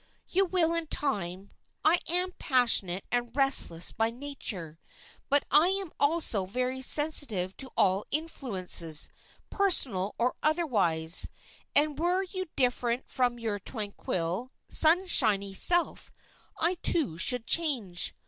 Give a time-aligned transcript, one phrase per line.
[0.29, 1.51] "You will in time.
[1.85, 4.79] I am passionate and restless by nature,
[5.29, 9.09] but I am also very sensitive to all influences,
[9.51, 11.27] personal or otherwise,
[11.75, 16.11] and were you different from your tranquil, sunshiny self,
[16.57, 18.15] I too should change.